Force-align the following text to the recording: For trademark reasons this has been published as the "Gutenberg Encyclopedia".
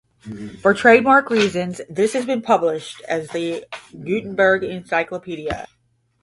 For 0.63 0.73
trademark 0.73 1.29
reasons 1.29 1.79
this 1.87 2.13
has 2.13 2.25
been 2.25 2.41
published 2.41 3.01
as 3.03 3.27
the 3.29 3.65
"Gutenberg 3.93 4.63
Encyclopedia". 4.63 5.67